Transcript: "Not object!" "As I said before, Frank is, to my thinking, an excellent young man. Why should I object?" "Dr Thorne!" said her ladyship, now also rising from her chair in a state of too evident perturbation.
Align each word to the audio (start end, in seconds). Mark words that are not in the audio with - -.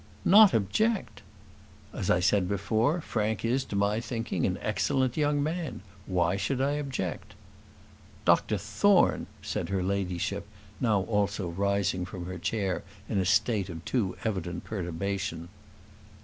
"Not 0.25 0.51
object!" 0.55 1.21
"As 1.93 2.09
I 2.09 2.21
said 2.21 2.49
before, 2.49 3.01
Frank 3.01 3.45
is, 3.45 3.63
to 3.65 3.75
my 3.75 3.99
thinking, 3.99 4.47
an 4.47 4.57
excellent 4.59 5.15
young 5.15 5.43
man. 5.43 5.81
Why 6.07 6.37
should 6.37 6.59
I 6.59 6.71
object?" 6.71 7.35
"Dr 8.25 8.57
Thorne!" 8.57 9.27
said 9.43 9.69
her 9.69 9.83
ladyship, 9.83 10.47
now 10.79 11.01
also 11.01 11.49
rising 11.49 12.05
from 12.05 12.25
her 12.25 12.39
chair 12.39 12.81
in 13.07 13.19
a 13.19 13.25
state 13.25 13.69
of 13.69 13.85
too 13.85 14.17
evident 14.23 14.63
perturbation. 14.63 15.49